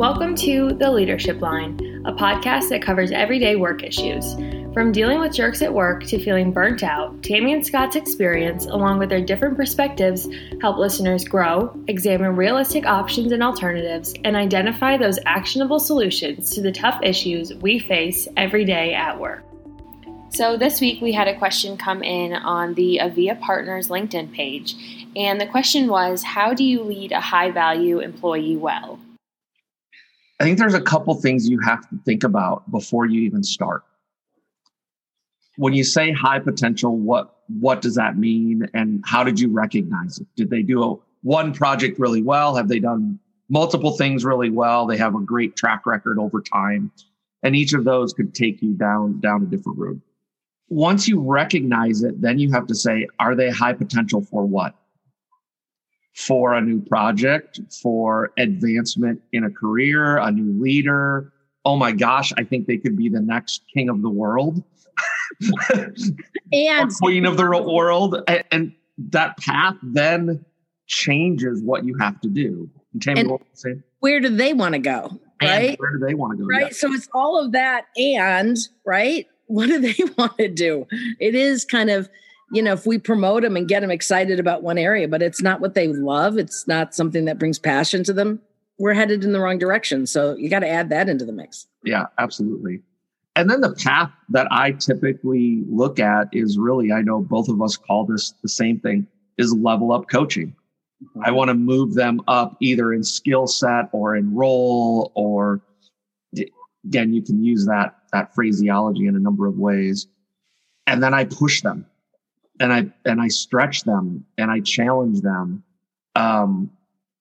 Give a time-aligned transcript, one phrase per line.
[0.00, 4.32] Welcome to The Leadership Line, a podcast that covers everyday work issues.
[4.72, 8.98] From dealing with jerks at work to feeling burnt out, Tammy and Scott's experience, along
[8.98, 10.26] with their different perspectives,
[10.62, 16.72] help listeners grow, examine realistic options and alternatives, and identify those actionable solutions to the
[16.72, 19.44] tough issues we face every day at work.
[20.30, 24.76] So, this week we had a question come in on the Aveea Partners LinkedIn page,
[25.14, 28.98] and the question was How do you lead a high value employee well?
[30.40, 33.84] I think there's a couple things you have to think about before you even start.
[35.56, 40.18] When you say high potential, what what does that mean and how did you recognize
[40.18, 40.26] it?
[40.36, 42.54] Did they do a, one project really well?
[42.54, 43.18] Have they done
[43.50, 44.86] multiple things really well?
[44.86, 46.90] They have a great track record over time.
[47.42, 50.00] And each of those could take you down down a different road.
[50.70, 54.74] Once you recognize it, then you have to say, are they high potential for what?
[56.20, 61.32] For a new project, for advancement in a career, a new leader.
[61.64, 64.62] Oh my gosh, I think they could be the next king of the world.
[66.52, 68.22] and queen of the world.
[68.50, 70.44] And that path then
[70.86, 72.68] changes what you have to do.
[73.00, 73.30] Tammy, and
[74.00, 75.18] where do they want to go?
[75.40, 75.70] Right?
[75.70, 76.48] And where do they want to go?
[76.48, 76.66] Right.
[76.66, 76.72] Yeah.
[76.72, 79.26] So it's all of that and right.
[79.46, 80.86] What do they want to do?
[81.18, 82.10] It is kind of
[82.52, 85.40] you know, if we promote them and get them excited about one area, but it's
[85.40, 88.40] not what they love, it's not something that brings passion to them,
[88.78, 90.06] we're headed in the wrong direction.
[90.06, 91.66] So you got to add that into the mix.
[91.84, 92.82] Yeah, absolutely.
[93.36, 97.62] And then the path that I typically look at is really, I know both of
[97.62, 99.06] us call this the same thing,
[99.38, 100.54] is level up coaching.
[101.02, 101.22] Mm-hmm.
[101.24, 105.60] I want to move them up either in skill set or in role, or
[106.84, 110.08] again, you can use that that phraseology in a number of ways.
[110.86, 111.86] And then I push them
[112.60, 115.64] and I and I stretch them and I challenge them.
[116.14, 116.70] Um,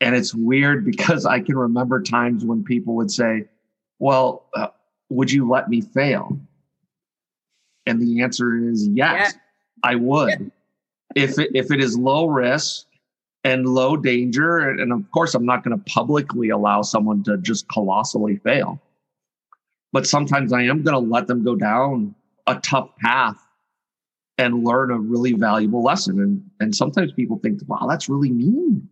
[0.00, 3.46] and it's weird because I can remember times when people would say,
[3.98, 4.68] "Well, uh,
[5.08, 6.38] would you let me fail?"
[7.86, 9.40] And the answer is yes, yeah.
[9.82, 10.50] I would.
[11.16, 12.86] If it, if it is low risk
[13.42, 17.68] and low danger, and of course, I'm not going to publicly allow someone to just
[17.68, 18.80] colossally fail.
[19.92, 22.14] But sometimes I am going to let them go down
[22.46, 23.44] a tough path
[24.40, 26.20] and learn a really valuable lesson.
[26.20, 28.88] And and sometimes people think, wow, that's really mean.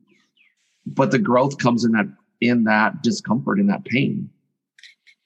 [0.87, 2.07] But the growth comes in that
[2.41, 4.31] in that discomfort, in that pain.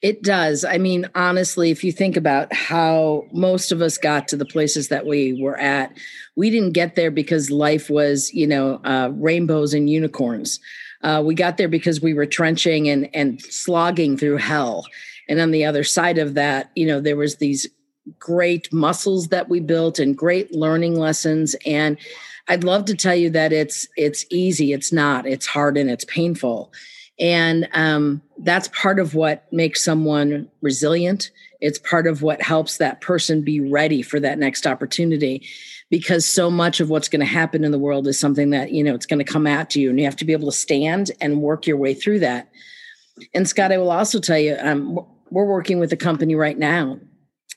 [0.01, 0.65] It does.
[0.65, 4.89] I mean, honestly, if you think about how most of us got to the places
[4.89, 5.97] that we were at,
[6.35, 10.59] we didn't get there because life was, you know, uh, rainbows and unicorns.
[11.03, 14.85] Uh, we got there because we were trenching and and slogging through hell.
[15.29, 17.67] And on the other side of that, you know, there was these
[18.19, 21.55] great muscles that we built and great learning lessons.
[21.65, 21.97] And
[22.49, 26.05] i'd love to tell you that it's it's easy it's not it's hard and it's
[26.05, 26.71] painful.
[27.19, 31.29] And um, that's part of what makes someone resilient.
[31.61, 35.47] It's part of what helps that person be ready for that next opportunity
[35.89, 38.83] because so much of what's going to happen in the world is something that you
[38.83, 41.11] know it's going to come at you and you have to be able to stand
[41.21, 42.49] and work your way through that.
[43.33, 44.99] And scott i will also tell you um,
[45.29, 46.99] we're working with a company right now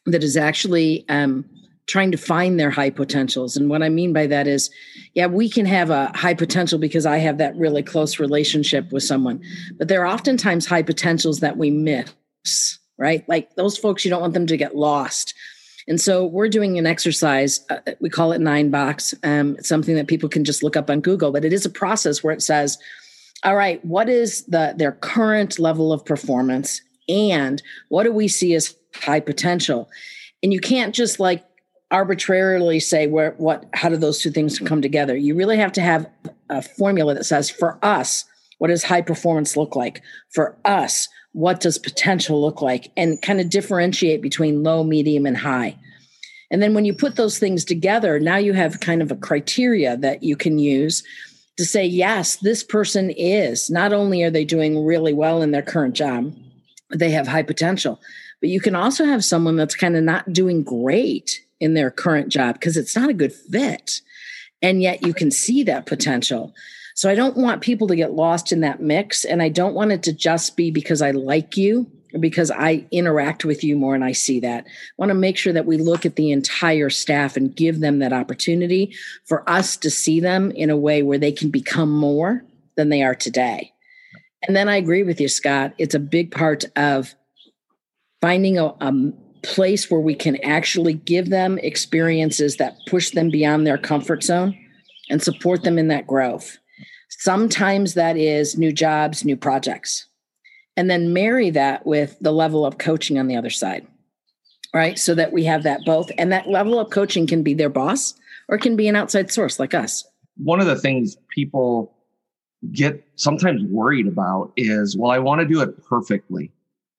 [0.07, 1.45] that is actually um,
[1.87, 3.57] trying to find their high potentials.
[3.57, 4.71] And what I mean by that is,
[5.15, 9.03] yeah, we can have a high potential because I have that really close relationship with
[9.03, 9.41] someone,
[9.79, 13.29] but there are oftentimes high potentials that we miss, right?
[13.29, 15.35] Like those folks, you don't want them to get lost.
[15.89, 17.65] And so we're doing an exercise.
[17.71, 19.15] Uh, we call it nine box.
[19.23, 21.71] Um, it's something that people can just look up on Google, but it is a
[21.71, 22.79] process where it says,
[23.45, 28.55] all right, what is the their current level of performance, and what do we see
[28.55, 29.89] as high potential.
[30.43, 31.45] And you can't just like
[31.91, 35.17] arbitrarily say where what how do those two things come together.
[35.17, 36.09] You really have to have
[36.51, 38.25] a formula that says for us,
[38.59, 40.03] what does high performance look like?
[40.31, 42.91] For us, what does potential look like?
[42.97, 45.77] And kind of differentiate between low, medium, and high.
[46.51, 49.97] And then when you put those things together, now you have kind of a criteria
[49.99, 51.03] that you can use
[51.57, 55.63] to say, yes, this person is not only are they doing really well in their
[55.63, 56.35] current job,
[56.95, 58.01] they have high potential,
[58.41, 62.29] but you can also have someone that's kind of not doing great in their current
[62.29, 64.01] job because it's not a good fit.
[64.63, 66.55] And yet you can see that potential.
[66.95, 69.25] So I don't want people to get lost in that mix.
[69.25, 72.87] And I don't want it to just be because I like you or because I
[72.91, 74.65] interact with you more and I see that.
[74.67, 77.99] I want to make sure that we look at the entire staff and give them
[77.99, 78.95] that opportunity
[79.25, 82.45] for us to see them in a way where they can become more
[82.77, 83.73] than they are today.
[84.47, 85.75] And then I agree with you, Scott.
[85.79, 87.15] It's a big part of
[88.27, 88.93] finding a, a
[89.45, 94.53] place where we can actually give them experiences that push them beyond their comfort zone
[95.09, 96.59] and support them in that growth.
[97.09, 100.09] Sometimes that is new jobs, new projects.
[100.77, 103.87] and then marry that with the level of coaching on the other side.
[104.75, 104.99] Right.
[104.99, 106.11] So that we have that both.
[106.19, 108.15] And that level of coaching can be their boss
[108.49, 110.05] or can be an outside source like us.
[110.37, 111.95] One of the things people
[112.73, 116.53] get sometimes worried about is, well, I want to do it perfectly,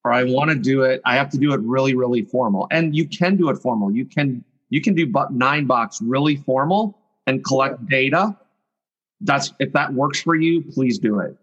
[0.07, 2.67] or I want to do it, I have to do it really, really formal.
[2.71, 3.91] And you can do it formal.
[3.91, 8.37] You can you can do nine box really formal and collect data.
[9.19, 11.35] That's if that works for you, please do it.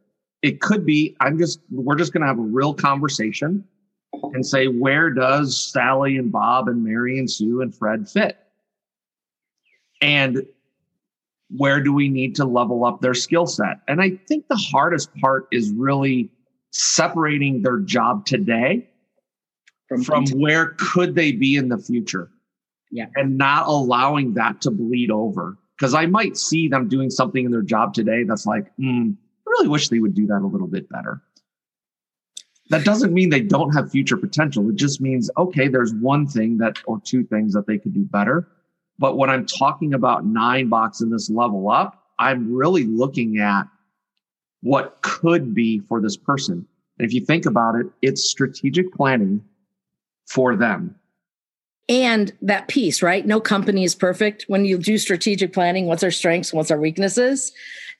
[0.43, 3.65] It could be, I'm just, we're just going to have a real conversation
[4.35, 8.37] and say, where does Sally and Bob and Mary and Sue and Fred fit?
[10.03, 10.47] And
[11.57, 13.79] where do we need to level up their skill set?
[13.89, 16.31] And I think the hardest part is really
[16.75, 18.89] separating their job today
[19.89, 22.31] from, from where could they be in the future.
[22.91, 23.07] Yeah.
[23.15, 25.57] And not allowing that to bleed over.
[25.79, 29.11] Because I might see them doing something in their job today that's like, hmm,
[29.47, 31.23] I really wish they would do that a little bit better.
[32.71, 34.69] That doesn't mean they don't have future potential.
[34.71, 38.05] It just means, okay, there's one thing that, or two things that they could do
[38.05, 38.49] better.
[38.99, 43.65] But when I'm talking about nine box in this level up, I'm really looking at
[44.65, 46.67] what could be for this person.
[46.99, 49.45] And if you think about it, it's strategic planning
[50.27, 50.97] for them.
[51.87, 53.27] And that piece, right?
[53.27, 54.47] No company is perfect.
[54.49, 57.53] When you do strategic planning, what's our strengths, what's our weaknesses?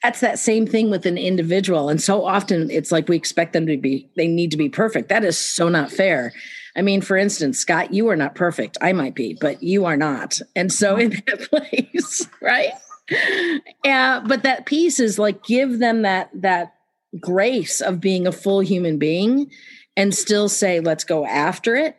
[0.03, 1.91] That's that same thing with an individual.
[1.91, 5.11] And so often it's like we expect them to be, they need to be perfect.
[5.11, 6.33] That is so not fair.
[6.77, 8.79] I mean, for instance, Scott, you are not perfect.
[8.81, 10.41] I might be, but you are not.
[10.57, 12.73] And so in that place, right?
[13.85, 16.75] Yeah, but that piece is like give them that that
[17.21, 19.51] grace of being a full human being
[19.97, 21.97] and still say, let's go after it.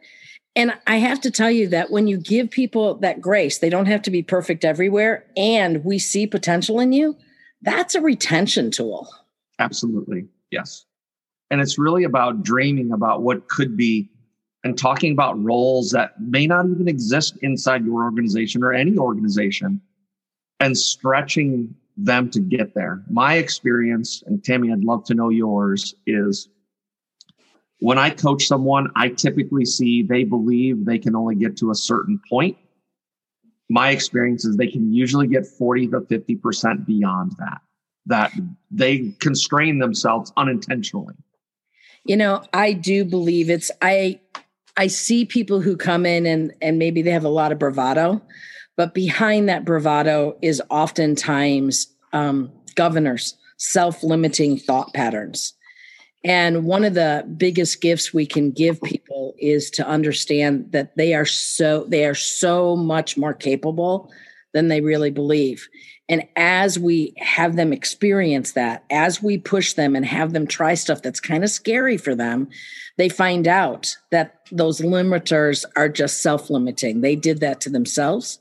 [0.56, 3.88] And I have to tell you that when you give people that grace, they don't
[3.88, 7.16] have to be perfect everywhere, and we see potential in you,
[7.62, 9.08] that's a retention tool.
[9.60, 10.28] Absolutely.
[10.52, 10.86] Yes.
[11.52, 14.10] And it's really about dreaming about what could be
[14.64, 19.80] and talking about roles that may not even exist inside your organization or any organization
[20.60, 23.04] and stretching them to get there.
[23.10, 26.50] My experience, and Tammy, I'd love to know yours, is
[27.80, 31.76] when I coach someone, I typically see they believe they can only get to a
[31.76, 32.58] certain point.
[33.70, 37.62] My experience is they can usually get 40 to 50% beyond that,
[38.06, 38.32] that
[38.72, 41.16] they constrain themselves unintentionally.
[42.06, 44.20] You know, I do believe it's, I,
[44.78, 48.22] I see people who come in and and maybe they have a lot of bravado,
[48.76, 55.54] but behind that bravado is oftentimes um, governors, self-limiting thought patterns.
[56.24, 61.14] And one of the biggest gifts we can give people is to understand that they
[61.14, 64.12] are so they are so much more capable
[64.54, 65.68] than they really believe.
[66.10, 70.74] And as we have them experience that, as we push them and have them try
[70.74, 72.48] stuff that's kind of scary for them,
[72.98, 77.02] they find out that those limiters are just self limiting.
[77.02, 78.40] They did that to themselves.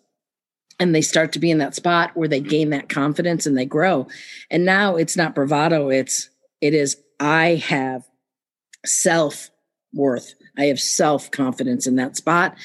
[0.80, 3.64] And they start to be in that spot where they gain that confidence and they
[3.64, 4.08] grow.
[4.50, 6.30] And now it's not bravado, it's,
[6.60, 8.04] it is, I have
[8.84, 9.50] self
[9.92, 10.34] worth.
[10.58, 12.56] I have self confidence in that spot.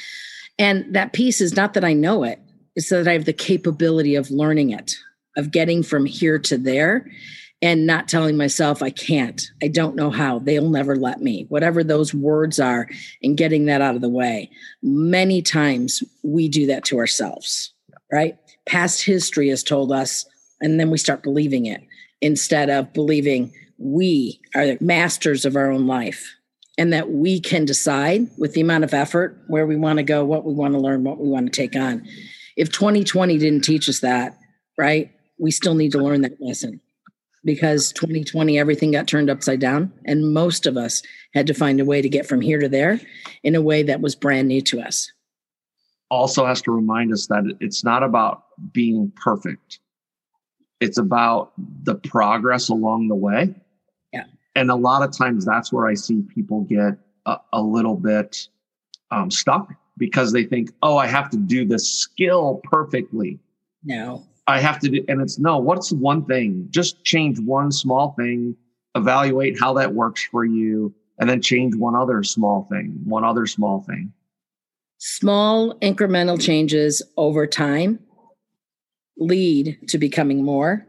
[0.57, 2.39] And that piece is not that I know it,
[2.75, 4.95] it's that I have the capability of learning it,
[5.38, 7.05] of getting from here to there
[7.62, 11.84] and not telling myself I can't, I don't know how, they'll never let me, whatever
[11.84, 12.88] those words are,
[13.22, 14.50] and getting that out of the way.
[14.81, 17.74] Many times we do that to ourselves,
[18.12, 18.38] right?
[18.66, 20.25] Past history has told us,
[20.62, 21.82] and then we start believing it
[22.22, 26.36] instead of believing we are the masters of our own life
[26.78, 30.24] and that we can decide with the amount of effort where we want to go,
[30.25, 32.06] what we want to learn, what we want to take on.
[32.58, 34.38] If 2020 didn't teach us that,
[34.78, 36.82] right, we still need to learn that lesson
[37.46, 41.01] because 2020 everything got turned upside down and most of us
[41.34, 43.00] had to find a way to get from here to there
[43.44, 45.12] in a way that was brand new to us
[46.10, 49.80] also has to remind us that it's not about being perfect.
[50.80, 53.54] It's about the progress along the way.
[54.13, 54.25] Yeah.
[54.56, 58.48] And a lot of times that's where i see people get a, a little bit
[59.12, 63.39] um, stuck because they think oh i have to do this skill perfectly.
[63.84, 64.25] No.
[64.50, 66.68] I have to do, and it's no, what's one thing?
[66.72, 68.56] Just change one small thing,
[68.96, 73.46] evaluate how that works for you, and then change one other small thing, one other
[73.46, 74.12] small thing.
[75.00, 78.00] Small incremental changes over time
[79.18, 80.86] lead to becoming more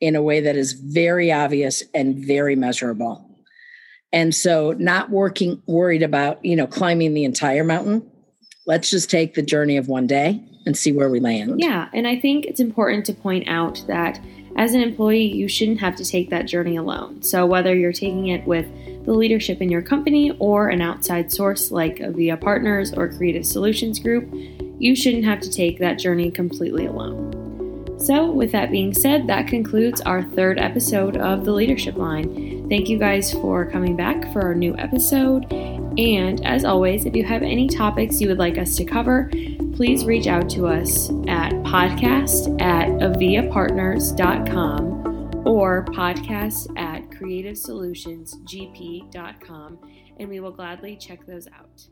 [0.00, 3.24] in a way that is very obvious and very measurable.
[4.12, 8.08] And so not working worried about, you know, climbing the entire mountain.
[8.66, 11.58] Let's just take the journey of one day and see where we land.
[11.58, 14.20] Yeah, and I think it's important to point out that
[14.56, 17.22] as an employee, you shouldn't have to take that journey alone.
[17.22, 18.66] So whether you're taking it with
[19.08, 23.98] the leadership in your company or an outside source like Aveea Partners or Creative Solutions
[23.98, 24.28] Group,
[24.78, 27.34] you shouldn't have to take that journey completely alone.
[27.98, 32.68] So, with that being said, that concludes our third episode of The Leadership Line.
[32.68, 35.50] Thank you guys for coming back for our new episode.
[35.52, 39.30] And as always, if you have any topics you would like us to cover,
[39.74, 44.98] please reach out to us at podcast at aveeapartners.com
[45.46, 46.87] or podcast at
[47.42, 49.78] creativesolutionsgp.com,
[50.18, 51.86] and we will gladly check those out.